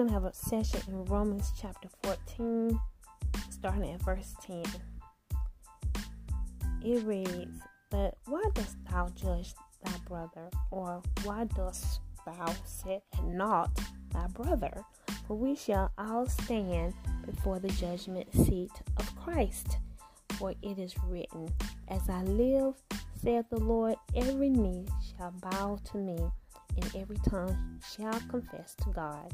[0.00, 2.80] going to have a session in Romans chapter 14,
[3.50, 4.64] starting at verse 10.
[6.82, 7.60] It reads,
[7.90, 9.52] But why dost thou judge
[9.84, 10.48] thy brother?
[10.70, 13.78] Or why dost thou set at naught
[14.14, 14.72] thy brother?
[15.26, 16.94] For we shall all stand
[17.26, 19.76] before the judgment seat of Christ.
[20.38, 21.46] For it is written,
[21.88, 22.72] As I live,
[23.22, 24.86] saith the Lord, every knee
[25.18, 26.16] shall bow to me,
[26.78, 29.30] and every tongue shall confess to God.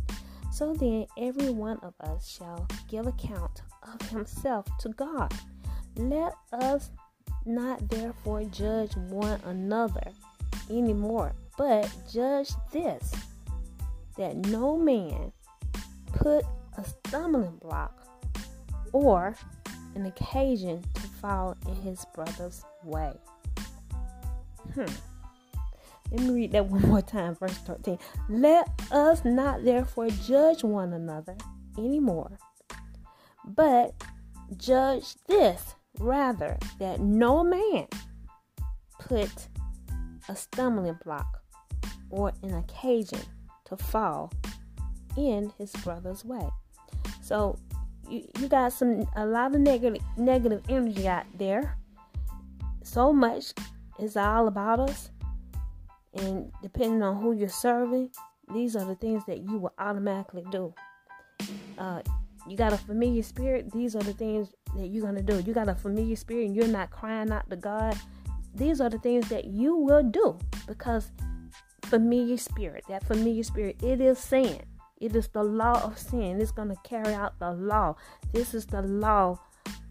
[0.56, 5.30] So then, every one of us shall give account of himself to God.
[5.98, 6.92] Let us
[7.45, 10.12] not therefore judge one another
[10.70, 13.12] anymore, but judge this
[14.17, 15.30] that no man
[16.14, 16.42] put
[16.78, 18.08] a stumbling block
[18.95, 19.36] or
[19.95, 23.12] an occasion to fall in his brother's way.
[24.73, 24.86] Hmm.
[26.12, 27.98] Let me read that one more time, verse 13.
[28.28, 31.36] Let us not therefore judge one another
[31.76, 32.38] anymore,
[33.44, 33.94] but
[34.56, 37.86] judge this rather that no man
[39.00, 39.48] put
[40.28, 41.42] a stumbling block
[42.10, 43.20] or an occasion
[43.64, 44.32] to fall
[45.16, 46.48] in his brother's way.
[47.22, 47.58] So
[48.08, 51.77] you, you got some a lot of negative negative energy out there.
[52.82, 53.52] So much
[53.98, 55.10] is all about us.
[56.19, 58.11] And depending on who you're serving,
[58.53, 60.75] these are the things that you will automatically do.
[61.78, 62.00] Uh,
[62.48, 65.41] you got a familiar spirit, these are the things that you're going to do.
[65.41, 67.97] You got a familiar spirit and you're not crying out to God,
[68.55, 71.11] these are the things that you will do because
[71.84, 74.61] familiar spirit, that familiar spirit, it is sin.
[74.98, 76.40] It is the law of sin.
[76.40, 77.96] It's going to carry out the law.
[78.33, 79.39] This is the law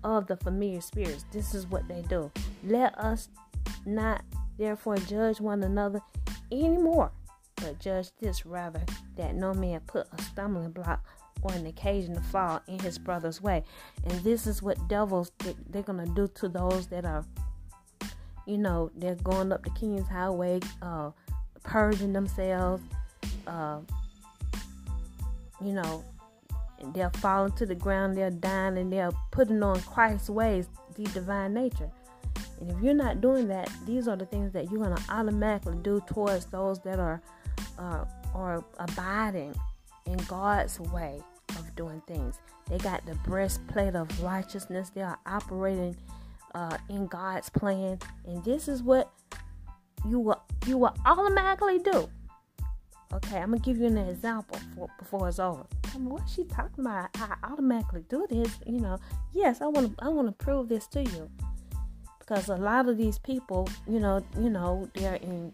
[0.03, 1.25] of the familiar spirits.
[1.31, 2.31] This is what they do.
[2.63, 3.29] Let us
[3.85, 4.23] not
[4.57, 5.99] therefore judge one another
[6.51, 7.11] anymore,
[7.55, 8.81] but judge this rather
[9.17, 11.03] that no man put a stumbling block
[11.41, 13.63] or an occasion to fall in his brother's way.
[14.03, 15.31] And this is what devils
[15.69, 17.23] they're gonna do to those that are,
[18.45, 21.11] you know, they're going up the King's Highway, uh,
[21.63, 22.83] purging themselves,
[23.47, 23.79] uh,
[25.63, 26.03] you know,
[26.79, 31.03] and they're falling to the ground, they're dying, and they're putting on Christ's ways, the
[31.05, 31.89] divine nature.
[32.59, 36.01] And if you're not doing that, these are the things that you're to automatically do
[36.07, 37.21] towards those that are
[37.77, 39.55] uh, are abiding
[40.05, 41.21] in God's way
[41.51, 42.39] of doing things.
[42.69, 44.89] They got the breastplate of righteousness.
[44.89, 45.95] They are operating
[46.53, 49.11] uh, in God's plan, and this is what
[50.07, 52.09] you will you will automatically do.
[53.13, 55.65] Okay, I'm gonna give you an example for, before it's over.
[55.83, 57.09] Tell me what she talking about?
[57.15, 58.49] I automatically do this.
[58.65, 58.97] You know,
[59.31, 61.29] yes, I want to I want to prove this to you
[62.25, 65.53] because a lot of these people, you know, you know, they're in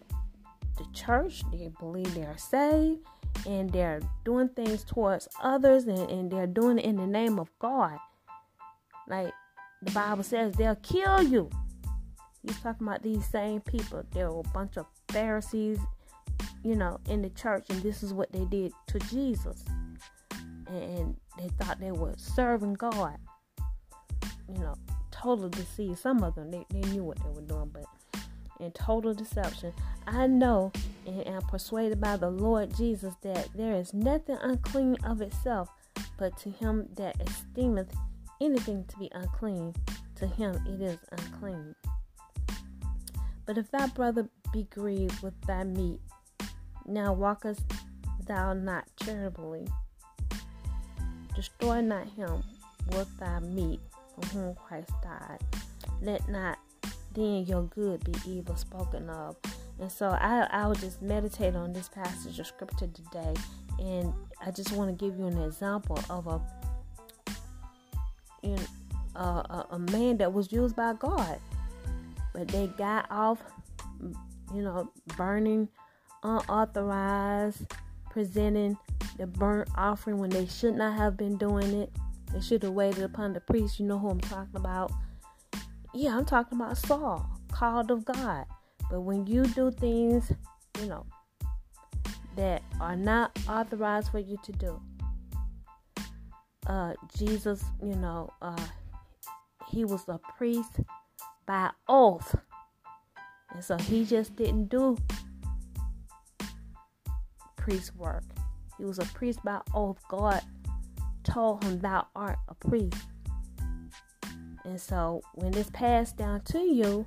[0.78, 3.00] the church, they believe they're saved,
[3.46, 7.50] and they're doing things towards others, and, and they're doing it in the name of
[7.58, 7.98] God.
[9.06, 9.32] Like
[9.82, 11.50] the Bible says, they'll kill you.
[12.42, 14.02] He's talking about these same people.
[14.12, 15.78] There were a bunch of Pharisees,
[16.64, 19.64] you know, in the church, and this is what they did to Jesus.
[20.68, 23.18] And they thought they were serving God.
[24.48, 24.74] You know,
[25.22, 25.98] total deceit.
[25.98, 27.84] Some of them they, they knew what they were doing, but
[28.60, 29.72] in total deception.
[30.06, 30.72] I know
[31.06, 35.68] and am persuaded by the Lord Jesus that there is nothing unclean of itself,
[36.16, 37.92] but to him that esteemeth
[38.40, 39.74] anything to be unclean,
[40.16, 41.74] to him it is unclean.
[43.46, 46.00] But if thy brother be grieved with thy meat,
[46.86, 47.62] now walkest
[48.26, 49.66] thou not charitably.
[51.34, 52.42] Destroy not him
[52.90, 53.80] with thy meat
[54.22, 55.38] for whom Christ died.
[56.00, 56.58] Let not
[57.14, 59.36] then your good be evil spoken of.
[59.78, 63.34] And so I, I will just meditate on this passage of scripture today.
[63.78, 64.12] And
[64.44, 66.40] I just want to give you an example of a,
[69.16, 71.38] uh, a, a man that was used by God.
[72.32, 73.42] But they got off,
[74.54, 75.68] you know, burning
[76.22, 77.74] unauthorized,
[78.10, 78.76] presenting
[79.18, 81.92] the burnt offering when they should not have been doing it.
[82.32, 83.78] They should have waited upon the priest.
[83.78, 84.90] You know who I'm talking about.
[85.94, 88.46] Yeah, I'm talking about Saul, called of God.
[88.90, 90.32] But when you do things,
[90.80, 91.06] you know,
[92.36, 94.80] that are not authorized for you to do,
[96.66, 98.64] uh, Jesus, you know, uh,
[99.68, 100.80] he was a priest
[101.46, 102.34] by oath.
[103.52, 104.96] And so he just didn't do
[107.56, 108.24] priest work.
[108.78, 109.98] He was a priest by oath.
[110.08, 110.42] God
[111.24, 112.96] told him, Thou art a priest.
[114.64, 117.06] And so when this passed down to you,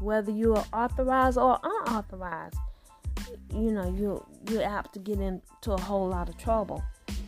[0.00, 2.56] whether you are authorized or unauthorized,
[3.52, 6.82] you know, you you're apt to get into a whole lot of trouble.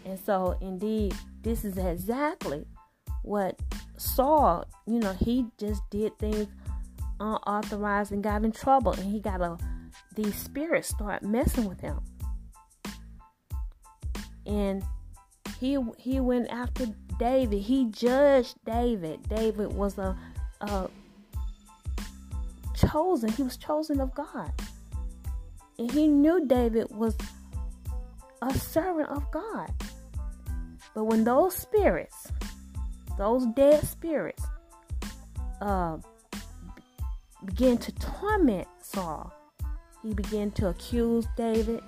[0.04, 2.66] And so, indeed, this is exactly
[3.22, 3.58] what
[3.96, 6.46] Saul, you know, he just did things
[7.18, 8.92] unauthorized and got in trouble.
[8.92, 9.58] And he got a,
[10.14, 12.00] these spirits start messing with him.
[14.46, 14.84] And
[15.58, 16.86] he he went after
[17.18, 17.62] David.
[17.62, 19.28] He judged David.
[19.28, 20.16] David was a,
[20.60, 20.88] a
[22.74, 23.30] chosen.
[23.32, 24.52] He was chosen of God.
[25.78, 27.16] And he knew David was
[28.42, 29.72] a servant of God.
[30.94, 32.32] But when those spirits,
[33.18, 34.42] those dead spirits,
[35.60, 35.98] uh,
[37.44, 39.32] began to torment Saul,
[40.02, 41.82] he began to accuse David,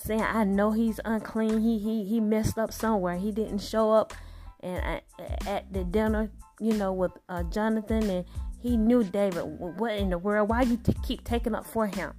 [0.00, 1.60] saying, "I know he's unclean.
[1.60, 3.16] He he he messed up somewhere.
[3.16, 4.12] He didn't show up
[4.60, 5.02] and
[5.46, 8.24] at the dinner, you know, with uh, Jonathan, and
[8.60, 9.42] he knew David.
[9.42, 10.48] What in the world?
[10.48, 12.14] Why you t- keep taking up for him?"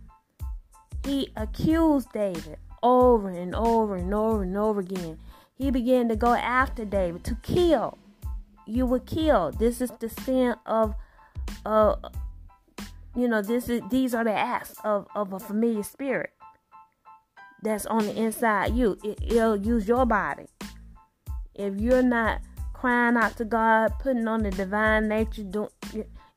[1.05, 5.17] He accused David over and over and over and over again
[5.61, 7.99] he began to go after David to kill.
[8.65, 9.51] You would kill.
[9.51, 10.95] This is the sin of,
[11.63, 11.97] uh,
[13.15, 16.31] you know, this is these are the acts of, of a familiar spirit
[17.61, 18.97] that's on the inside you.
[19.03, 20.47] It, it'll use your body.
[21.55, 22.41] If you're not
[22.73, 25.71] crying out to God, putting on the divine nature, don't,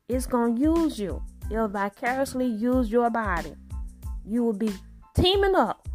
[0.08, 1.22] it's gonna use you.
[1.50, 3.54] It'll vicariously use your body.
[4.26, 4.72] You will be
[5.14, 5.88] teaming up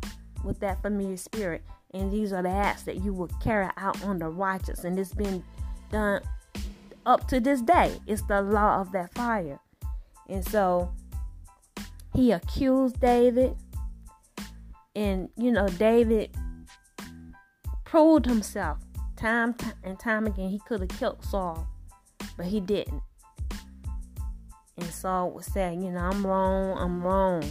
[0.43, 4.19] with that familiar spirit and these are the acts that you will carry out on
[4.19, 4.83] the righteous.
[4.83, 5.43] And it's been
[5.91, 6.21] done
[7.05, 7.99] up to this day.
[8.05, 9.59] It's the law of that fire.
[10.27, 10.93] And so
[12.13, 13.55] he accused David.
[14.95, 16.35] And, you know, David
[17.85, 18.77] proved himself
[19.15, 20.49] time and time again.
[20.49, 21.67] He could have killed Saul,
[22.37, 23.01] but he didn't.
[24.77, 27.43] And Saul was saying, you know, I'm wrong, I'm wrong.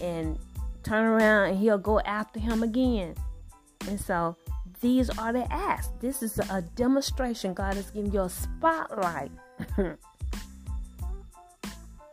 [0.00, 0.38] And
[0.82, 3.14] turn around and he'll go after him again.
[3.88, 4.36] And so
[4.80, 5.88] these are the acts.
[6.00, 7.54] This is a demonstration.
[7.54, 9.30] God is giving you a spotlight.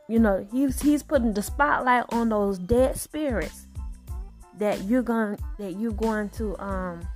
[0.08, 3.63] you know, he's he's putting the spotlight on those dead spirits
[4.58, 7.08] that you're going that you're going to um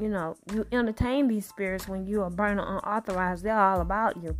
[0.00, 3.42] you know, you entertain these spirits when you are burning unauthorized.
[3.42, 4.36] They're all about you.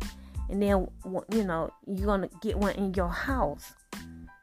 [0.49, 0.87] And then,
[1.29, 3.73] you know, you're to get one in your house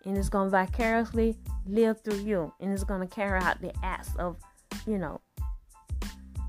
[0.06, 1.36] and it's to vicariously
[1.66, 4.36] live through you and it's to carry out the acts of
[4.86, 5.20] you know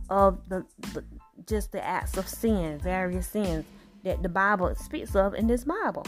[0.09, 0.63] of the,
[0.93, 1.03] the,
[1.47, 3.65] just the acts of sin various sins
[4.03, 6.05] that the bible speaks of in this bible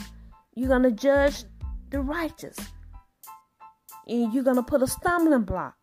[0.55, 1.43] you're to judge
[1.89, 2.55] the righteous
[4.09, 5.75] and you're to put a stumbling block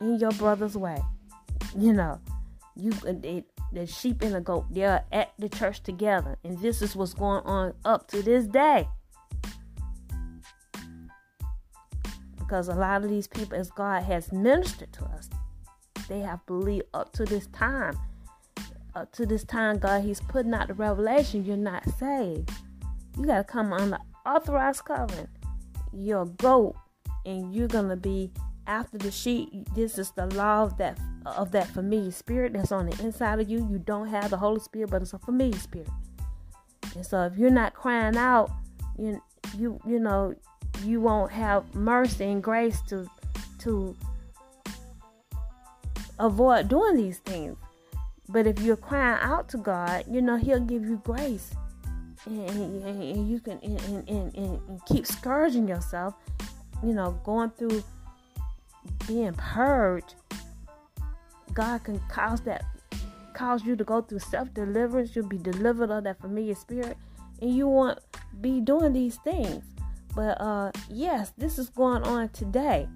[0.00, 0.98] in your brother's way
[1.76, 2.20] you know
[2.76, 6.82] you uh, it, the sheep and the goat they're at the church together and this
[6.82, 8.86] is what's going on up to this day
[12.50, 15.30] because a lot of these people, as God has ministered to us,
[16.08, 17.96] they have believed up to this time.
[18.96, 21.44] Up to this time, God, He's putting out the revelation.
[21.44, 22.50] You're not saved.
[23.16, 25.28] You got to come on the authorized covenant.
[25.92, 26.76] You're goat,
[27.24, 28.32] and you're gonna be
[28.66, 29.50] after the sheep.
[29.74, 33.50] This is the law of that of that familiar spirit that's on the inside of
[33.50, 33.58] you.
[33.70, 35.88] You don't have the Holy Spirit, but it's a familiar spirit.
[36.94, 38.50] And so, if you're not crying out,
[38.98, 39.22] you
[39.56, 40.34] you you know
[40.84, 43.08] you won't have mercy and grace to
[43.60, 43.96] to
[46.18, 47.56] avoid doing these things.
[48.28, 51.52] But if you're crying out to God, you know He'll give you grace,
[52.26, 56.14] and, and, and you can and, and, and keep scourging yourself.
[56.82, 57.82] You know, going through
[59.06, 60.14] being purged.
[61.52, 62.64] God can cause that
[63.34, 65.14] cause you to go through self deliverance.
[65.14, 66.96] You'll be delivered of that familiar spirit,
[67.40, 67.98] and you won't
[68.40, 69.64] be doing these things.
[70.14, 72.88] But uh yes, this is going on today.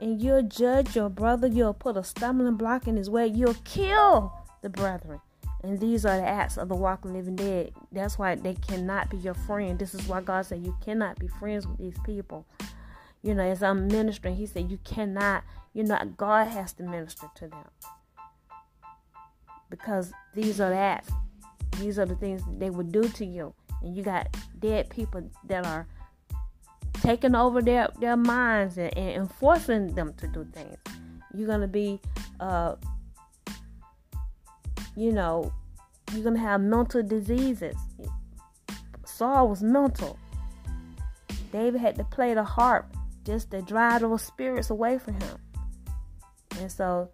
[0.00, 4.32] And you'll judge your brother, you'll put a stumbling block in his way, you'll kill
[4.62, 5.20] the brethren.
[5.62, 7.72] And these are the acts of the walking living dead.
[7.92, 9.78] That's why they cannot be your friend.
[9.78, 12.46] This is why God said you cannot be friends with these people.
[13.22, 17.26] You know, as I'm ministering, He said you cannot, you know, God has to minister
[17.36, 17.68] to them.
[19.68, 21.10] Because these are the acts.
[21.78, 23.54] These are the things they would do to you.
[23.82, 25.86] And you got dead people that are
[26.94, 30.76] taking over their, their minds and, and enforcing them to do things.
[31.34, 32.00] You're going to be,
[32.40, 32.76] uh,
[34.96, 35.52] you know,
[36.12, 37.76] you're going to have mental diseases.
[39.04, 40.18] Saul was mental.
[41.52, 42.94] David had to play the harp
[43.24, 45.38] just to drive those spirits away from him.
[46.58, 47.10] And so,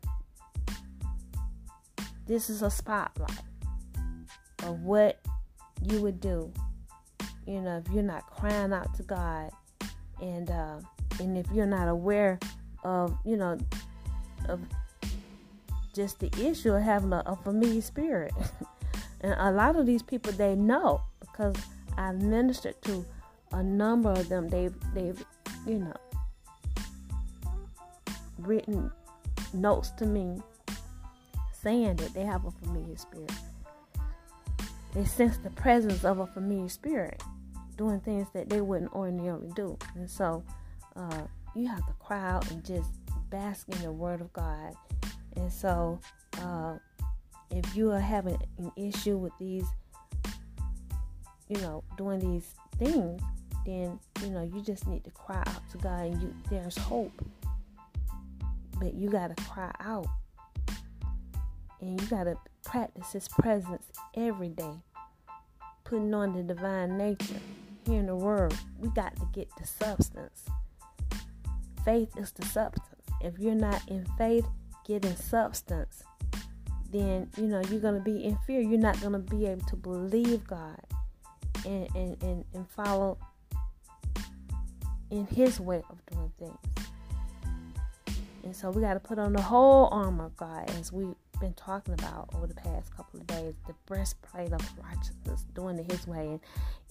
[2.27, 3.43] this is a spotlight
[4.65, 5.21] of what
[5.83, 6.53] you would do,
[7.47, 9.51] you know, if you're not crying out to God
[10.21, 10.81] and uh,
[11.21, 12.39] and if you're not aware
[12.85, 13.59] of you know
[14.49, 14.61] of
[15.97, 18.35] just the issue of having a, a familiar spirit.
[19.23, 21.57] and a lot of these people they know because
[21.97, 23.05] I've ministered to
[23.53, 24.49] a number of them.
[24.49, 25.25] They've they've
[25.67, 25.97] you know
[28.39, 28.91] written
[29.53, 30.41] notes to me
[31.63, 33.33] saying that they have a familiar spirit.
[34.95, 37.23] They sense the presence of a familiar spirit
[37.77, 39.77] doing things that they wouldn't ordinarily do.
[39.95, 40.43] And so
[40.95, 41.23] uh,
[41.55, 42.91] you have to cry out and just
[43.31, 44.75] bask in the Word of God.
[45.37, 46.01] And so
[46.43, 46.75] uh,
[47.51, 49.67] if you are having an issue with these,
[51.49, 53.21] you know, doing these things,
[53.65, 57.13] then you know you just need to cry out to God, and you there's hope.
[58.79, 60.07] But you gotta cry out,
[61.81, 64.75] and you gotta practice His presence every day,
[65.85, 67.41] putting on the divine nature,
[67.87, 68.55] hearing the Word.
[68.79, 70.45] We got to get the substance.
[71.85, 73.07] Faith is the substance.
[73.21, 74.47] If you're not in faith,
[74.87, 76.05] getting substance,
[76.91, 78.61] then you know you're gonna be in fear.
[78.61, 80.81] You're not gonna be able to believe God
[81.65, 83.19] and and, and, and follow
[85.11, 86.59] in his way of doing things.
[88.45, 91.55] And so we got to put on the whole armor of God as we've been
[91.55, 96.07] talking about over the past couple of days the breastplate of righteousness, doing it his
[96.07, 96.29] way.
[96.29, 96.41] And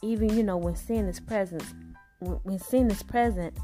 [0.02, 1.64] even, you know, when sin is present,
[2.20, 3.58] when sin is present,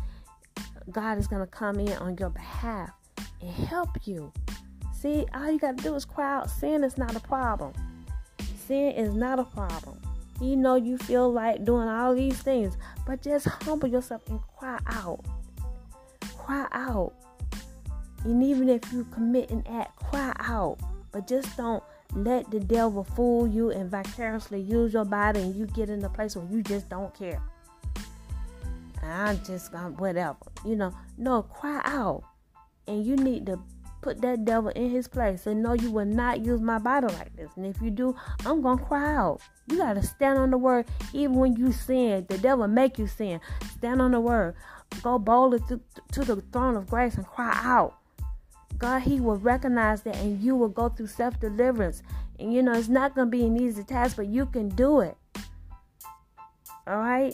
[0.89, 2.91] God is going to come in on your behalf
[3.41, 4.31] and help you.
[4.93, 6.49] See, all you got to do is cry out.
[6.49, 7.73] Sin is not a problem.
[8.67, 9.99] Sin is not a problem.
[10.39, 14.79] You know you feel like doing all these things, but just humble yourself and cry
[14.87, 15.23] out.
[16.37, 17.13] Cry out.
[18.23, 20.79] And even if you commit an act, cry out.
[21.11, 21.83] But just don't
[22.13, 26.09] let the devil fool you and vicariously use your body and you get in a
[26.09, 27.41] place where you just don't care.
[29.03, 30.37] I'm just gonna whatever.
[30.65, 32.23] You know, no, cry out.
[32.87, 33.59] And you need to
[34.01, 37.35] put that devil in his place and know you will not use my body like
[37.35, 37.51] this.
[37.55, 39.41] And if you do, I'm gonna cry out.
[39.67, 42.25] You gotta stand on the word even when you sin.
[42.27, 43.39] The devil make you sin.
[43.77, 44.55] Stand on the word.
[45.03, 45.79] Go boldly to,
[46.13, 47.95] to the throne of grace and cry out.
[48.77, 52.01] God, He will recognize that and you will go through self deliverance.
[52.39, 55.15] And you know, it's not gonna be an easy task, but you can do it.
[56.87, 57.33] All right?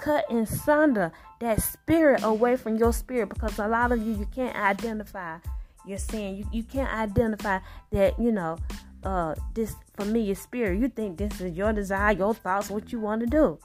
[0.00, 4.26] Cut and sunder that spirit away from your spirit because a lot of you you
[4.32, 5.38] can't identify
[5.84, 6.36] your sin.
[6.36, 7.58] You you can't identify
[7.90, 8.58] that, you know,
[9.02, 10.78] uh this familiar spirit.
[10.78, 13.58] You think this is your desire, your thoughts, what you want to do.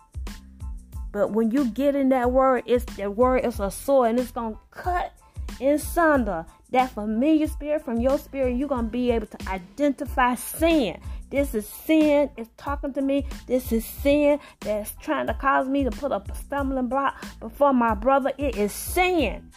[1.12, 4.32] But when you get in that word, it's the word is a sword and it's
[4.32, 5.14] gonna cut
[5.62, 8.58] and sunder that familiar spirit from your spirit.
[8.58, 11.00] You're gonna be able to identify sin.
[11.30, 12.30] This is sin.
[12.38, 13.26] It's talking to me.
[13.48, 17.74] This is sin that's trying to cause me to put up a stumbling block before
[17.74, 18.32] my brother.
[18.38, 19.52] It is sin.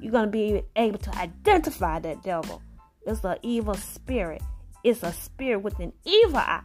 [0.00, 2.62] You're going to be able to identify that devil.
[3.06, 4.42] It's an evil spirit.
[4.84, 6.62] It's a spirit with an evil eye.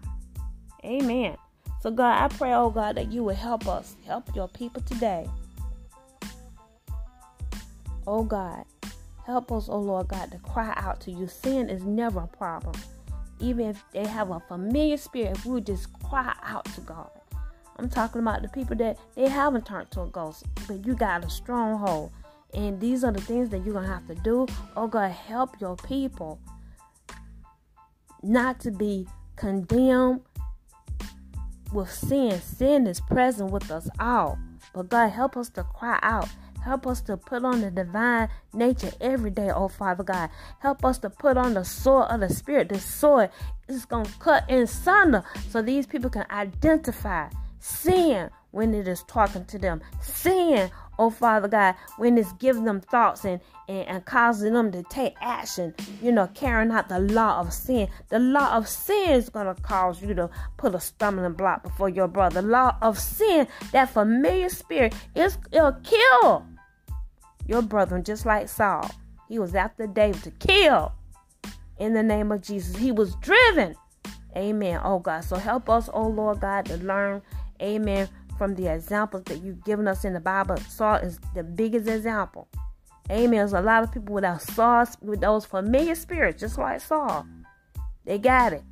[0.86, 1.38] Amen.
[1.82, 5.28] So, God, I pray, oh God, that you will help us, help your people today.
[8.06, 8.66] Oh God,
[9.26, 11.28] help us, oh Lord God, to cry out to you.
[11.28, 12.76] Sin is never a problem
[13.42, 17.10] even if they have a familiar spirit, if we would just cry out to God.
[17.78, 21.26] I'm talking about the people that they haven't turned to a ghost, but you got
[21.26, 22.12] a stronghold.
[22.54, 24.46] And these are the things that you're going to have to do.
[24.76, 26.40] Oh, God, help your people
[28.22, 30.22] not to be condemned
[31.74, 32.40] with sin.
[32.42, 34.38] Sin is present with us all.
[34.74, 36.30] But God, help us to cry out.
[36.64, 40.30] Help us to put on the divine nature every day, oh Father God.
[40.60, 42.70] Help us to put on the sword of the Spirit.
[42.70, 43.32] The sword
[43.68, 49.04] is going to cut in sunder so these people can identify sin when it is
[49.04, 49.82] talking to them.
[50.02, 54.84] Sin, oh Father God, when it's giving them thoughts and, and, and causing them to
[54.84, 57.88] take action, you know, carrying out the law of sin.
[58.10, 61.90] The law of sin is going to cause you to put a stumbling block before
[61.90, 62.42] your brother.
[62.42, 66.46] The law of sin, that familiar spirit, is, it'll kill
[67.52, 68.90] your brethren, just like Saul.
[69.28, 70.94] He was after David to kill
[71.80, 72.78] in the name of Jesus.
[72.78, 73.76] He was driven.
[74.38, 74.80] Amen.
[74.84, 75.26] Oh God.
[75.26, 77.22] So help us, oh Lord God, to learn,
[77.62, 80.56] amen, from the examples that you've given us in the Bible.
[80.58, 82.48] Saul is the biggest example.
[83.10, 83.32] Amen.
[83.32, 87.28] There's a lot of people without Saul, with those familiar spirits, just like Saul.
[88.06, 88.64] They got it.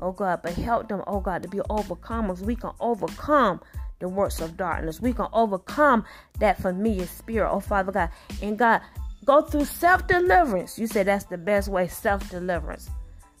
[0.00, 2.40] Oh God, but help them, oh God, to be overcomers.
[2.40, 3.60] We can overcome
[4.00, 5.00] the works of darkness.
[5.00, 6.04] We can overcome
[6.40, 8.10] that familiar spirit, oh Father God.
[8.42, 8.82] And God,
[9.24, 10.78] go through self deliverance.
[10.78, 12.90] You said that's the best way, self deliverance.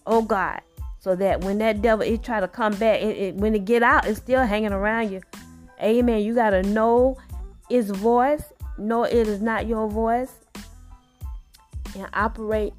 [0.06, 0.60] Oh God.
[1.00, 3.82] So that when that devil it try to come back, it, it, when it get
[3.82, 5.22] out, it's still hanging around you.
[5.82, 6.22] Amen.
[6.22, 7.16] You gotta know
[7.70, 8.42] its voice.
[8.78, 10.32] Know it is not your voice.
[11.96, 12.74] and operate,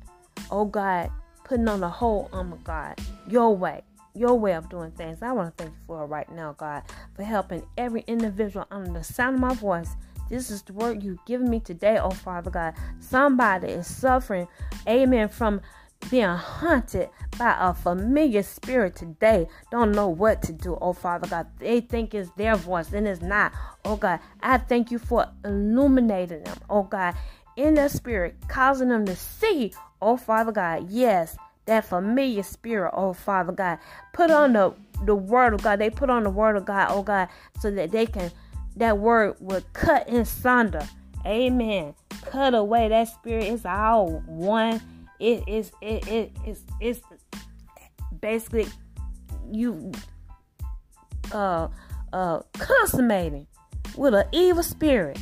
[0.51, 1.11] oh God,
[1.43, 5.21] putting on the whole armor, God, your way, your way of doing things.
[5.21, 6.83] I want to thank you for it right now, God,
[7.15, 9.95] for helping every individual under the sound of my voice.
[10.29, 12.75] This is the word you've given me today, oh Father God.
[12.99, 14.47] Somebody is suffering,
[14.87, 15.61] amen, from
[16.09, 19.47] being haunted by a familiar spirit today.
[19.71, 21.47] Don't know what to do, oh Father God.
[21.59, 23.53] They think it's their voice and it's not.
[23.85, 27.15] Oh God, I thank you for illuminating them, oh God,
[27.55, 31.37] in their spirit, causing them to see, oh Father God, yes,
[31.69, 33.79] that familiar spirit, oh Father God.
[34.13, 34.73] Put on the,
[35.05, 35.79] the word of God.
[35.79, 38.31] They put on the word of God, oh God, so that they can,
[38.75, 40.87] that word will cut in sunder.
[41.25, 41.93] Amen.
[42.25, 43.45] Cut away that spirit.
[43.45, 44.81] It's all one.
[45.19, 47.01] It is it, it it's it's
[48.21, 48.67] basically
[49.51, 49.91] you
[51.33, 51.67] uh
[52.13, 53.47] uh consummating
[53.97, 55.19] with an evil spirit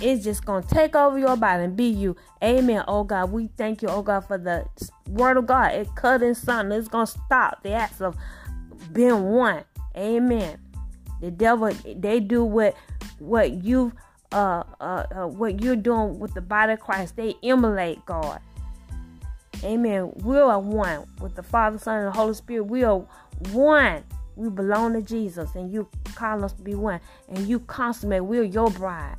[0.00, 2.16] it's just going to take over your body and be you.
[2.42, 2.84] Amen.
[2.88, 4.66] Oh God, we thank you, oh God, for the
[5.08, 5.72] word of God.
[5.72, 6.76] It cut in something.
[6.78, 8.16] It's going to stop the acts of
[8.92, 9.64] being one.
[9.96, 10.58] Amen.
[11.20, 12.74] The devil, they do what
[13.18, 13.92] what you
[14.32, 17.16] uh, uh, uh what you're doing with the body of Christ.
[17.16, 18.40] They emulate God.
[19.62, 20.12] Amen.
[20.16, 22.64] We are one with the Father, Son, and the Holy Spirit.
[22.64, 23.04] We are
[23.50, 24.04] one.
[24.36, 28.24] We belong to Jesus, and you call us to be one, and you consummate.
[28.24, 29.16] We're your bride.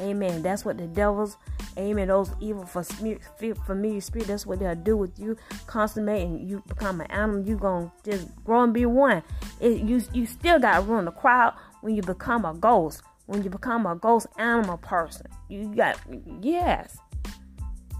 [0.00, 0.42] Amen.
[0.42, 1.36] That's what the devils,
[1.78, 5.36] amen, those evil for familiar spirit, that's what they'll do with you.
[5.66, 7.46] Consummate and you become an animal.
[7.46, 9.22] you to just grow and be one.
[9.60, 13.02] It, you, you still got to run the crowd when you become a ghost.
[13.26, 15.26] When you become a ghost animal person.
[15.48, 15.98] You got,
[16.40, 16.98] yes.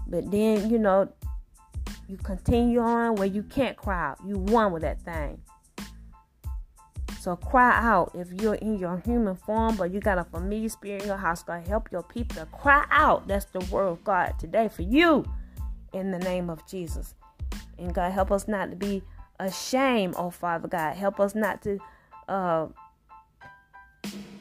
[0.07, 1.11] But then, you know,
[2.07, 4.17] you continue on where you can't crowd.
[4.25, 5.41] You won with that thing.
[7.23, 11.03] So cry out if you're in your human form, but you got a familiar spirit
[11.03, 11.41] in your house.
[11.41, 13.29] God, help your people to cry out.
[13.29, 15.23] That's the word of God today for you
[15.93, 17.15] in the name of Jesus.
[17.77, 19.03] And God, help us not to be
[19.39, 20.97] ashamed, oh Father God.
[20.97, 21.79] Help us not to,
[22.27, 22.67] uh,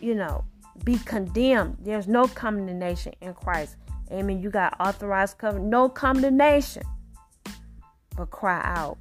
[0.01, 0.45] you know,
[0.83, 1.77] be condemned.
[1.85, 3.77] There's no condemnation in Christ.
[4.11, 4.43] Amen.
[4.43, 6.83] You got authorized covenant, no condemnation,
[8.17, 8.99] but cry out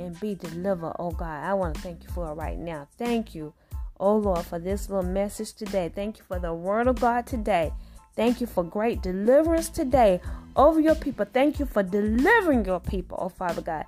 [0.00, 1.44] and be delivered, oh God.
[1.44, 2.88] I want to thank you for it right now.
[2.98, 3.52] Thank you,
[3.98, 5.90] oh Lord, for this little message today.
[5.94, 7.72] Thank you for the word of God today.
[8.16, 10.20] Thank you for great deliverance today
[10.56, 11.26] over your people.
[11.32, 13.84] Thank you for delivering your people, oh Father God.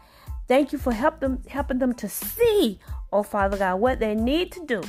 [0.49, 2.79] Thank you for help them, helping them to see,
[3.13, 4.83] oh Father God, what they need to do,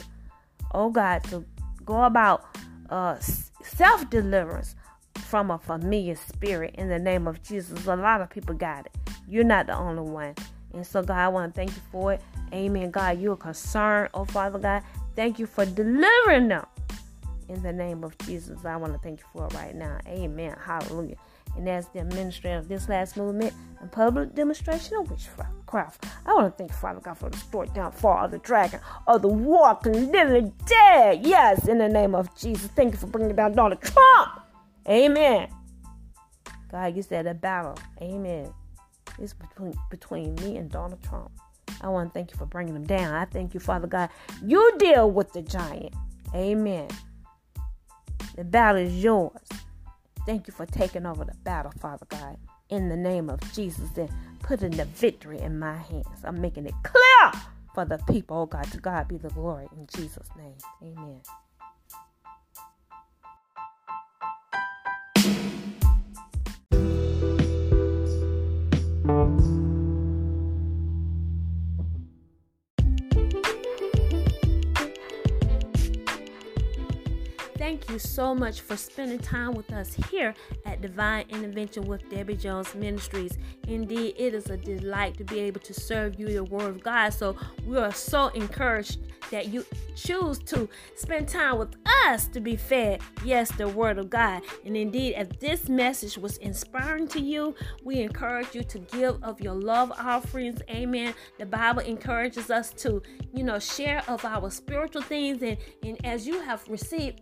[0.73, 1.45] oh God, to
[1.85, 2.45] go about
[2.89, 3.17] uh,
[3.61, 4.75] self deliverance
[5.15, 7.85] from a familiar spirit in the name of Jesus.
[7.87, 8.95] A lot of people got it.
[9.27, 10.35] You're not the only one.
[10.73, 12.21] And so, God, I want to thank you for it.
[12.53, 12.91] Amen.
[12.91, 14.09] God, you're concerned.
[14.13, 14.83] Oh, Father God,
[15.15, 16.65] thank you for delivering them.
[17.49, 19.99] In the name of Jesus, I want to thank you for it right now.
[20.07, 20.55] Amen.
[20.63, 21.17] Hallelujah.
[21.55, 26.51] And as the administrator of this last movement and public demonstration of witchcraft, I want
[26.51, 30.53] to thank Father God, for the story downfall of the dragon of the walking living
[30.65, 31.25] dead.
[31.25, 32.71] Yes, in the name of Jesus.
[32.71, 34.41] Thank you for bringing down Donald Trump.
[34.87, 35.49] Amen.
[36.71, 37.77] God, you said a battle.
[38.01, 38.51] Amen.
[39.19, 41.31] It's between between me and Donald Trump.
[41.81, 43.13] I want to thank you for bringing them down.
[43.13, 44.09] I thank you, Father God.
[44.43, 45.93] You deal with the giant.
[46.33, 46.87] Amen.
[48.35, 49.41] The battle is yours.
[50.25, 52.37] Thank you for taking over the battle, Father God.
[52.69, 54.09] In the name of Jesus, and
[54.41, 56.23] putting the victory in my hands.
[56.23, 57.41] I'm making it clear
[57.73, 58.37] for the people.
[58.37, 60.55] Oh God, to God be the glory in Jesus' name.
[60.81, 61.21] Amen.
[77.63, 80.33] Thank you so much for spending time with us here
[80.65, 83.37] at Divine Intervention with Debbie Jones Ministries.
[83.69, 87.11] Indeed, it is a delight to be able to serve you the Word of God.
[87.11, 88.97] So we are so encouraged
[89.31, 91.73] that you choose to spend time with
[92.05, 94.43] us to be fed, yes, the Word of God.
[94.65, 99.39] And indeed, if this message was inspiring to you, we encourage you to give of
[99.39, 100.61] your love offerings.
[100.69, 101.13] Amen.
[101.39, 103.01] The Bible encourages us to,
[103.33, 105.41] you know, share of our spiritual things.
[105.41, 107.21] And, and as you have received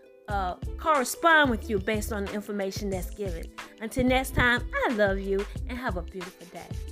[0.27, 3.45] uh, correspond with you based on the information that's given.
[3.81, 6.90] Until next time, I love you and have a beautiful day.